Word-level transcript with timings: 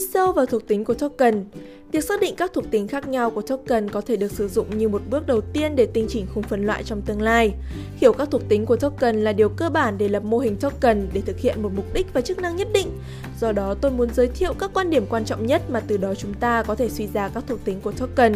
Đi 0.00 0.06
sâu 0.06 0.32
vào 0.32 0.46
thuộc 0.46 0.68
tính 0.68 0.84
của 0.84 0.94
token, 0.94 1.44
Việc 1.92 2.04
xác 2.04 2.20
định 2.20 2.34
các 2.36 2.52
thuộc 2.54 2.70
tính 2.70 2.88
khác 2.88 3.08
nhau 3.08 3.30
của 3.30 3.42
token 3.42 3.90
có 3.90 4.00
thể 4.00 4.16
được 4.16 4.32
sử 4.32 4.48
dụng 4.48 4.78
như 4.78 4.88
một 4.88 5.02
bước 5.10 5.26
đầu 5.26 5.40
tiên 5.40 5.76
để 5.76 5.86
tinh 5.86 6.06
chỉnh 6.08 6.26
khung 6.34 6.42
phân 6.42 6.66
loại 6.66 6.82
trong 6.84 7.02
tương 7.02 7.22
lai. 7.22 7.52
Hiểu 7.96 8.12
các 8.12 8.28
thuộc 8.30 8.42
tính 8.48 8.66
của 8.66 8.76
token 8.76 9.16
là 9.16 9.32
điều 9.32 9.48
cơ 9.48 9.70
bản 9.70 9.98
để 9.98 10.08
lập 10.08 10.24
mô 10.24 10.38
hình 10.38 10.56
token 10.56 11.08
để 11.12 11.20
thực 11.20 11.38
hiện 11.38 11.62
một 11.62 11.70
mục 11.76 11.84
đích 11.94 12.06
và 12.12 12.20
chức 12.20 12.38
năng 12.38 12.56
nhất 12.56 12.68
định. 12.74 12.86
Do 13.40 13.52
đó, 13.52 13.74
tôi 13.80 13.90
muốn 13.90 14.08
giới 14.14 14.28
thiệu 14.28 14.54
các 14.58 14.70
quan 14.74 14.90
điểm 14.90 15.06
quan 15.10 15.24
trọng 15.24 15.46
nhất 15.46 15.62
mà 15.70 15.80
từ 15.80 15.96
đó 15.96 16.14
chúng 16.14 16.34
ta 16.34 16.62
có 16.62 16.74
thể 16.74 16.88
suy 16.88 17.06
ra 17.06 17.28
các 17.28 17.44
thuộc 17.46 17.64
tính 17.64 17.80
của 17.80 17.92
token, 17.92 18.34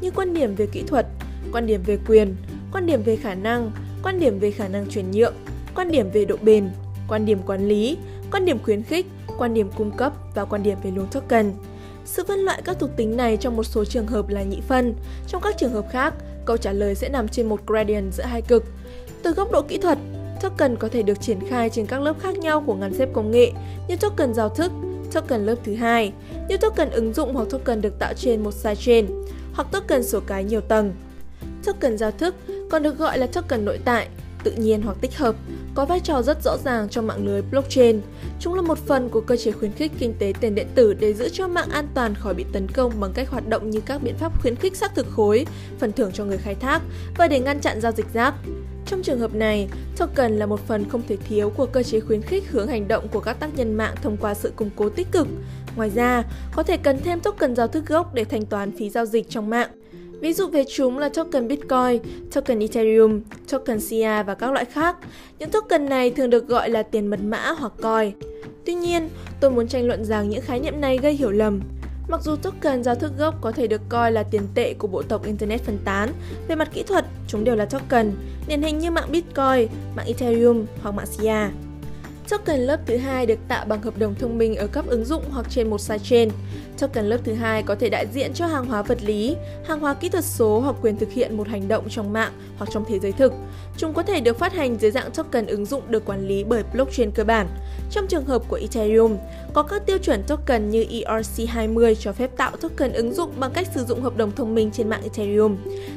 như 0.00 0.10
quan 0.10 0.34
điểm 0.34 0.54
về 0.54 0.66
kỹ 0.72 0.82
thuật, 0.86 1.06
quan 1.52 1.66
điểm 1.66 1.80
về 1.86 1.98
quyền, 2.08 2.36
quan 2.72 2.86
điểm 2.86 3.02
về 3.02 3.16
khả 3.16 3.34
năng, 3.34 3.70
quan 4.02 4.20
điểm 4.20 4.38
về 4.38 4.50
khả 4.50 4.68
năng 4.68 4.86
chuyển 4.86 5.10
nhượng, 5.10 5.34
quan 5.74 5.90
điểm 5.90 6.10
về 6.12 6.24
độ 6.24 6.36
bền, 6.42 6.68
quan 7.08 7.26
điểm 7.26 7.38
quản 7.46 7.68
lý, 7.68 7.96
quan 8.32 8.44
điểm 8.44 8.58
khuyến 8.58 8.82
khích, 8.82 9.06
quan 9.38 9.54
điểm 9.54 9.70
cung 9.76 9.90
cấp 9.90 10.12
và 10.34 10.44
quan 10.44 10.62
điểm 10.62 10.78
về 10.82 10.90
luồng 10.90 11.06
token. 11.06 11.52
Sự 12.04 12.24
phân 12.28 12.38
loại 12.38 12.62
các 12.64 12.76
thuộc 12.80 12.90
tính 12.96 13.16
này 13.16 13.36
trong 13.36 13.56
một 13.56 13.64
số 13.64 13.84
trường 13.84 14.06
hợp 14.06 14.28
là 14.28 14.42
nhị 14.42 14.60
phân, 14.68 14.94
trong 15.28 15.42
các 15.42 15.54
trường 15.58 15.72
hợp 15.72 15.86
khác, 15.90 16.14
câu 16.44 16.56
trả 16.56 16.72
lời 16.72 16.94
sẽ 16.94 17.08
nằm 17.08 17.28
trên 17.28 17.48
một 17.48 17.60
gradient 17.66 18.14
giữa 18.14 18.24
hai 18.24 18.42
cực. 18.42 18.64
Từ 19.22 19.32
góc 19.32 19.52
độ 19.52 19.62
kỹ 19.62 19.78
thuật, 19.78 19.98
token 20.40 20.76
có 20.76 20.88
thể 20.88 21.02
được 21.02 21.20
triển 21.20 21.38
khai 21.48 21.70
trên 21.70 21.86
các 21.86 22.00
lớp 22.00 22.20
khác 22.20 22.38
nhau 22.38 22.62
của 22.66 22.74
ngăn 22.74 22.94
xếp 22.94 23.08
công 23.12 23.30
nghệ 23.30 23.52
như 23.88 23.96
token 23.96 24.34
giao 24.34 24.48
thức, 24.48 24.72
token 25.12 25.46
lớp 25.46 25.54
thứ 25.64 25.74
hai, 25.74 26.12
như 26.48 26.56
token 26.56 26.90
ứng 26.90 27.12
dụng 27.12 27.34
hoặc 27.34 27.48
token 27.50 27.80
được 27.80 27.98
tạo 27.98 28.14
trên 28.14 28.42
một 28.42 28.54
sidechain, 28.54 29.06
hoặc 29.52 29.68
token 29.72 30.02
số 30.02 30.20
cái 30.26 30.44
nhiều 30.44 30.60
tầng. 30.60 30.92
Token 31.64 31.98
giao 31.98 32.10
thức 32.10 32.34
còn 32.70 32.82
được 32.82 32.98
gọi 32.98 33.18
là 33.18 33.26
token 33.26 33.64
nội 33.64 33.78
tại, 33.84 34.08
tự 34.44 34.52
nhiên 34.52 34.82
hoặc 34.82 34.96
tích 35.00 35.18
hợp, 35.18 35.34
có 35.76 35.84
vai 35.84 36.00
trò 36.00 36.22
rất 36.22 36.42
rõ 36.42 36.56
ràng 36.64 36.88
trong 36.88 37.06
mạng 37.06 37.26
lưới 37.26 37.42
blockchain. 37.42 38.00
Chúng 38.40 38.54
là 38.54 38.62
một 38.62 38.78
phần 38.78 39.08
của 39.08 39.20
cơ 39.20 39.36
chế 39.36 39.52
khuyến 39.52 39.72
khích 39.72 39.92
kinh 39.98 40.14
tế 40.18 40.32
tiền 40.40 40.54
điện 40.54 40.66
tử 40.74 40.94
để 40.94 41.14
giữ 41.14 41.28
cho 41.28 41.48
mạng 41.48 41.68
an 41.70 41.88
toàn 41.94 42.14
khỏi 42.14 42.34
bị 42.34 42.44
tấn 42.52 42.68
công 42.68 42.92
bằng 43.00 43.12
cách 43.14 43.30
hoạt 43.30 43.48
động 43.48 43.70
như 43.70 43.80
các 43.80 44.02
biện 44.02 44.14
pháp 44.18 44.42
khuyến 44.42 44.56
khích 44.56 44.76
xác 44.76 44.94
thực 44.94 45.06
khối, 45.10 45.46
phần 45.78 45.92
thưởng 45.92 46.10
cho 46.12 46.24
người 46.24 46.38
khai 46.38 46.54
thác 46.54 46.82
và 47.18 47.28
để 47.28 47.40
ngăn 47.40 47.60
chặn 47.60 47.80
giao 47.80 47.92
dịch 47.92 48.06
rác. 48.14 48.34
Trong 48.86 49.02
trường 49.02 49.20
hợp 49.20 49.34
này, 49.34 49.68
token 49.96 50.38
là 50.38 50.46
một 50.46 50.60
phần 50.66 50.88
không 50.88 51.02
thể 51.08 51.16
thiếu 51.16 51.50
của 51.50 51.66
cơ 51.66 51.82
chế 51.82 52.00
khuyến 52.00 52.22
khích 52.22 52.50
hướng 52.50 52.68
hành 52.68 52.88
động 52.88 53.08
của 53.08 53.20
các 53.20 53.40
tác 53.40 53.56
nhân 53.56 53.74
mạng 53.74 53.94
thông 54.02 54.16
qua 54.16 54.34
sự 54.34 54.52
củng 54.56 54.70
cố 54.76 54.88
tích 54.88 55.12
cực. 55.12 55.26
Ngoài 55.76 55.90
ra, 55.90 56.22
có 56.54 56.62
thể 56.62 56.76
cần 56.76 56.98
thêm 57.04 57.20
token 57.20 57.56
giao 57.56 57.68
thức 57.68 57.86
gốc 57.86 58.14
để 58.14 58.24
thanh 58.24 58.46
toán 58.46 58.76
phí 58.78 58.90
giao 58.90 59.06
dịch 59.06 59.28
trong 59.28 59.50
mạng. 59.50 59.70
Ví 60.20 60.32
dụ 60.32 60.48
về 60.48 60.64
chúng 60.74 60.98
là 60.98 61.08
token 61.08 61.48
Bitcoin, 61.48 62.02
token 62.34 62.60
Ethereum, 62.60 63.20
token 63.50 63.80
SIA 63.80 64.22
và 64.22 64.34
các 64.34 64.52
loại 64.52 64.64
khác. 64.64 64.96
Những 65.38 65.50
token 65.50 65.88
này 65.88 66.10
thường 66.10 66.30
được 66.30 66.48
gọi 66.48 66.70
là 66.70 66.82
tiền 66.82 67.06
mật 67.06 67.20
mã 67.24 67.50
hoặc 67.50 67.72
coin. 67.82 68.12
Tuy 68.66 68.74
nhiên, 68.74 69.08
tôi 69.40 69.50
muốn 69.50 69.68
tranh 69.68 69.86
luận 69.86 70.04
rằng 70.04 70.28
những 70.28 70.42
khái 70.42 70.60
niệm 70.60 70.80
này 70.80 70.98
gây 70.98 71.12
hiểu 71.12 71.30
lầm. 71.30 71.60
Mặc 72.08 72.20
dù 72.22 72.36
token 72.36 72.84
giao 72.84 72.94
thức 72.94 73.12
gốc 73.18 73.34
có 73.40 73.52
thể 73.52 73.66
được 73.66 73.80
coi 73.88 74.12
là 74.12 74.22
tiền 74.22 74.42
tệ 74.54 74.74
của 74.74 74.88
bộ 74.88 75.02
tộc 75.02 75.24
Internet 75.24 75.62
phân 75.62 75.78
tán, 75.84 76.12
về 76.48 76.54
mặt 76.54 76.68
kỹ 76.72 76.82
thuật, 76.82 77.04
chúng 77.28 77.44
đều 77.44 77.56
là 77.56 77.64
token, 77.64 78.12
điển 78.48 78.62
hình 78.62 78.78
như 78.78 78.90
mạng 78.90 79.08
Bitcoin, 79.10 79.68
mạng 79.96 80.06
Ethereum 80.06 80.64
hoặc 80.82 80.90
mạng 80.94 81.06
SIA. 81.06 81.50
Token 82.30 82.60
lớp 82.60 82.80
thứ 82.86 82.96
hai 82.96 83.26
được 83.26 83.38
tạo 83.48 83.64
bằng 83.64 83.82
hợp 83.82 83.98
đồng 83.98 84.14
thông 84.14 84.38
minh 84.38 84.56
ở 84.56 84.66
cấp 84.66 84.86
ứng 84.86 85.04
dụng 85.04 85.22
hoặc 85.30 85.46
trên 85.50 85.70
một 85.70 85.80
sidechain. 85.80 86.28
Token 86.78 87.04
lớp 87.04 87.18
thứ 87.24 87.34
hai 87.34 87.62
có 87.62 87.74
thể 87.74 87.88
đại 87.88 88.06
diện 88.12 88.32
cho 88.34 88.46
hàng 88.46 88.66
hóa 88.66 88.82
vật 88.82 89.02
lý, 89.02 89.36
hàng 89.66 89.80
hóa 89.80 89.94
kỹ 89.94 90.08
thuật 90.08 90.24
số 90.24 90.60
hoặc 90.60 90.76
quyền 90.82 90.96
thực 90.96 91.12
hiện 91.12 91.36
một 91.36 91.48
hành 91.48 91.68
động 91.68 91.88
trong 91.88 92.12
mạng 92.12 92.32
hoặc 92.58 92.70
trong 92.72 92.84
thế 92.88 92.98
giới 92.98 93.12
thực. 93.12 93.32
Chúng 93.76 93.94
có 93.94 94.02
thể 94.02 94.20
được 94.20 94.38
phát 94.38 94.52
hành 94.52 94.76
dưới 94.80 94.90
dạng 94.90 95.10
token 95.10 95.46
ứng 95.46 95.66
dụng 95.66 95.82
được 95.88 96.04
quản 96.04 96.28
lý 96.28 96.44
bởi 96.44 96.62
blockchain 96.72 97.10
cơ 97.10 97.24
bản. 97.24 97.46
Trong 97.90 98.06
trường 98.06 98.24
hợp 98.24 98.42
của 98.48 98.58
Ethereum, 98.62 99.16
có 99.56 99.62
các 99.62 99.86
tiêu 99.86 99.98
chuẩn 99.98 100.22
token 100.22 100.70
như 100.70 100.86
ERC20 100.90 101.94
cho 101.94 102.12
phép 102.12 102.30
tạo 102.36 102.56
token 102.56 102.92
ứng 102.92 103.14
dụng 103.14 103.30
bằng 103.40 103.50
cách 103.54 103.68
sử 103.74 103.84
dụng 103.84 104.00
hợp 104.02 104.16
đồng 104.16 104.32
thông 104.32 104.54
minh 104.54 104.70
trên 104.72 104.88
mạng 104.88 105.02
Ethereum. 105.02 105.56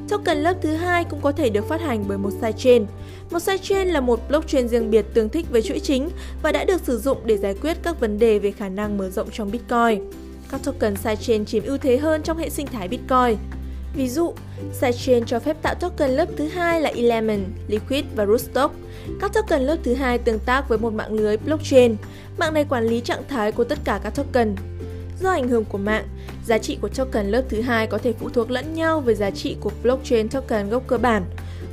Token 0.09 0.37
lớp 0.37 0.53
thứ 0.61 0.75
hai 0.75 1.03
cũng 1.03 1.21
có 1.21 1.31
thể 1.31 1.49
được 1.49 1.67
phát 1.67 1.81
hành 1.81 2.05
bởi 2.07 2.17
một 2.17 2.29
sidechain. 2.31 2.85
Một 3.31 3.39
sidechain 3.39 3.87
là 3.87 4.01
một 4.01 4.19
blockchain 4.29 4.67
riêng 4.67 4.91
biệt 4.91 5.05
tương 5.13 5.29
thích 5.29 5.45
với 5.51 5.61
chuỗi 5.61 5.79
chính 5.79 6.09
và 6.43 6.51
đã 6.51 6.63
được 6.63 6.81
sử 6.81 6.97
dụng 6.97 7.17
để 7.25 7.37
giải 7.37 7.55
quyết 7.61 7.77
các 7.83 7.99
vấn 7.99 8.19
đề 8.19 8.39
về 8.39 8.51
khả 8.51 8.69
năng 8.69 8.97
mở 8.97 9.09
rộng 9.09 9.29
trong 9.31 9.51
Bitcoin. 9.51 10.11
Các 10.51 10.63
token 10.63 10.95
sidechain 10.95 11.45
chiếm 11.45 11.63
ưu 11.63 11.77
thế 11.77 11.97
hơn 11.97 12.23
trong 12.23 12.37
hệ 12.37 12.49
sinh 12.49 12.67
thái 12.67 12.87
Bitcoin. 12.87 13.37
Ví 13.93 14.09
dụ, 14.09 14.33
sidechain 14.73 15.25
cho 15.25 15.39
phép 15.39 15.57
tạo 15.61 15.75
token 15.75 16.09
lớp 16.09 16.25
thứ 16.37 16.47
hai 16.47 16.81
là 16.81 16.91
Element, 16.95 17.45
Liquid 17.67 18.05
và 18.15 18.25
Rootstock. 18.25 18.75
Các 19.21 19.33
token 19.33 19.61
lớp 19.61 19.77
thứ 19.83 19.93
hai 19.93 20.17
tương 20.17 20.39
tác 20.39 20.69
với 20.69 20.77
một 20.77 20.93
mạng 20.93 21.13
lưới 21.13 21.37
blockchain. 21.37 21.95
Mạng 22.37 22.53
này 22.53 22.65
quản 22.69 22.85
lý 22.85 23.01
trạng 23.01 23.23
thái 23.29 23.51
của 23.51 23.63
tất 23.63 23.79
cả 23.83 23.99
các 24.03 24.15
token. 24.15 24.55
Do 25.21 25.29
ảnh 25.31 25.47
hưởng 25.47 25.65
của 25.65 25.77
mạng, 25.77 26.07
giá 26.45 26.57
trị 26.57 26.77
của 26.81 26.89
token 26.89 27.27
lớp 27.27 27.43
thứ 27.49 27.61
hai 27.61 27.87
có 27.87 27.97
thể 27.97 28.13
phụ 28.13 28.29
thuộc 28.29 28.51
lẫn 28.51 28.73
nhau 28.73 29.01
với 29.01 29.15
giá 29.15 29.31
trị 29.31 29.57
của 29.61 29.71
blockchain 29.83 30.29
token 30.29 30.69
gốc 30.69 30.83
cơ 30.87 30.97
bản. 30.97 31.25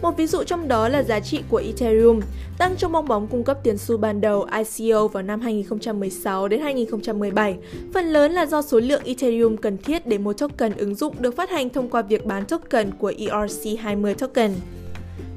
Một 0.03 0.17
ví 0.17 0.27
dụ 0.27 0.45
trong 0.45 0.69
đó 0.69 0.89
là 0.89 1.03
giá 1.03 1.21
trị 1.21 1.43
của 1.49 1.63
Ethereum, 1.67 2.21
tăng 2.59 2.77
trong 2.77 2.93
bong 2.93 3.09
bóng 3.09 3.27
cung 3.27 3.45
cấp 3.45 3.59
tiền 3.63 3.79
xu 3.79 3.97
ban 3.97 4.21
đầu 4.21 4.47
ICO 4.79 5.09
vào 5.09 5.23
năm 5.23 5.41
2016 5.41 6.49
đến 6.49 6.61
2017, 6.61 7.57
phần 7.95 8.05
lớn 8.05 8.33
là 8.33 8.47
do 8.47 8.63
số 8.63 8.81
lượng 8.81 9.03
Ethereum 9.05 9.57
cần 9.57 9.79
thiết 9.79 10.07
để 10.07 10.19
một 10.19 10.33
token 10.33 10.73
ứng 10.77 10.95
dụng 10.95 11.15
được 11.19 11.37
phát 11.37 11.51
hành 11.51 11.69
thông 11.71 11.91
qua 11.91 12.03
việc 12.03 12.27
bán 12.27 12.45
token 12.45 12.91
của 12.99 13.13
ERC20 13.19 14.15
token. 14.15 14.53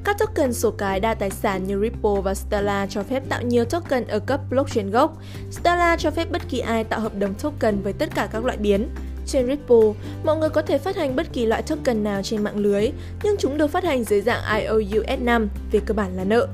Các 0.04 0.18
token 0.18 0.52
số 0.52 0.70
cái 0.70 1.00
đa 1.00 1.14
tài 1.14 1.30
sản 1.30 1.64
như 1.66 1.80
Ripple 1.80 2.20
và 2.24 2.34
Stellar 2.34 2.90
cho 2.90 3.02
phép 3.02 3.28
tạo 3.28 3.42
nhiều 3.42 3.64
token 3.64 4.06
ở 4.06 4.18
cấp 4.18 4.40
blockchain 4.50 4.90
gốc. 4.90 5.16
Stellar 5.50 6.00
cho 6.00 6.10
phép 6.10 6.30
bất 6.32 6.42
kỳ 6.48 6.58
ai 6.58 6.84
tạo 6.84 7.00
hợp 7.00 7.18
đồng 7.18 7.34
token 7.34 7.82
với 7.82 7.92
tất 7.92 8.08
cả 8.14 8.28
các 8.32 8.44
loại 8.44 8.56
biến. 8.56 8.88
Trên 9.26 9.46
Ripple, 9.46 9.92
mọi 10.24 10.36
người 10.36 10.48
có 10.48 10.62
thể 10.62 10.78
phát 10.78 10.96
hành 10.96 11.16
bất 11.16 11.32
kỳ 11.32 11.46
loại 11.46 11.62
token 11.62 12.04
nào 12.04 12.22
trên 12.22 12.42
mạng 12.42 12.56
lưới, 12.56 12.90
nhưng 13.22 13.36
chúng 13.38 13.58
được 13.58 13.66
phát 13.66 13.84
hành 13.84 14.04
dưới 14.04 14.20
dạng 14.20 14.42
IOUS5, 14.42 15.46
về 15.72 15.80
cơ 15.86 15.94
bản 15.94 16.16
là 16.16 16.24
nợ. 16.24 16.48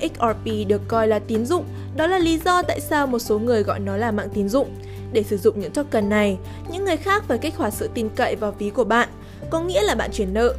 XRP 0.00 0.68
được 0.68 0.80
coi 0.88 1.08
là 1.08 1.18
tín 1.18 1.46
dụng, 1.46 1.64
đó 1.96 2.06
là 2.06 2.18
lý 2.18 2.38
do 2.44 2.62
tại 2.62 2.80
sao 2.80 3.06
một 3.06 3.18
số 3.18 3.38
người 3.38 3.62
gọi 3.62 3.80
nó 3.80 3.96
là 3.96 4.10
mạng 4.10 4.28
tín 4.34 4.48
dụng. 4.48 4.68
Để 5.12 5.22
sử 5.22 5.36
dụng 5.36 5.60
những 5.60 5.72
token 5.72 6.08
này, 6.08 6.38
những 6.72 6.84
người 6.84 6.96
khác 6.96 7.24
phải 7.28 7.38
kích 7.38 7.56
hoạt 7.56 7.74
sự 7.74 7.90
tin 7.94 8.08
cậy 8.16 8.36
vào 8.36 8.52
ví 8.58 8.70
của 8.70 8.84
bạn, 8.84 9.08
có 9.50 9.60
nghĩa 9.60 9.82
là 9.82 9.94
bạn 9.94 10.10
chuyển 10.12 10.34
nợ. 10.34 10.54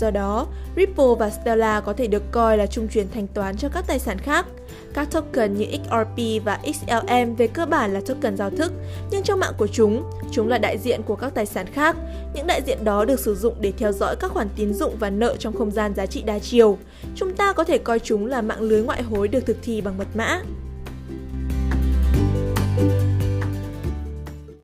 Do 0.00 0.10
đó, 0.10 0.46
Ripple 0.76 1.14
và 1.18 1.30
Stellar 1.30 1.84
có 1.84 1.92
thể 1.92 2.06
được 2.06 2.22
coi 2.30 2.58
là 2.58 2.66
trung 2.66 2.88
chuyển 2.88 3.06
thanh 3.14 3.26
toán 3.26 3.56
cho 3.56 3.68
các 3.68 3.84
tài 3.86 3.98
sản 3.98 4.18
khác. 4.18 4.46
Các 4.94 5.10
token 5.10 5.54
như 5.54 5.64
XRP 5.64 6.44
và 6.44 6.60
XLM 6.64 7.34
về 7.34 7.46
cơ 7.46 7.66
bản 7.66 7.92
là 7.92 8.00
token 8.06 8.36
giao 8.36 8.50
thức, 8.50 8.72
nhưng 9.10 9.22
trong 9.22 9.40
mạng 9.40 9.52
của 9.58 9.66
chúng, 9.66 10.10
chúng 10.32 10.48
là 10.48 10.58
đại 10.58 10.78
diện 10.78 11.02
của 11.02 11.16
các 11.16 11.34
tài 11.34 11.46
sản 11.46 11.66
khác. 11.66 11.96
Những 12.34 12.46
đại 12.46 12.62
diện 12.66 12.84
đó 12.84 13.04
được 13.04 13.20
sử 13.20 13.34
dụng 13.34 13.54
để 13.60 13.72
theo 13.78 13.92
dõi 13.92 14.16
các 14.16 14.30
khoản 14.30 14.48
tín 14.56 14.74
dụng 14.74 14.96
và 14.98 15.10
nợ 15.10 15.36
trong 15.38 15.56
không 15.56 15.70
gian 15.70 15.94
giá 15.94 16.06
trị 16.06 16.22
đa 16.22 16.38
chiều. 16.38 16.78
Chúng 17.14 17.36
ta 17.36 17.52
có 17.52 17.64
thể 17.64 17.78
coi 17.78 17.98
chúng 17.98 18.26
là 18.26 18.42
mạng 18.42 18.62
lưới 18.62 18.82
ngoại 18.82 19.02
hối 19.02 19.28
được 19.28 19.46
thực 19.46 19.56
thi 19.62 19.80
bằng 19.80 19.98
mật 19.98 20.08
mã. 20.14 20.42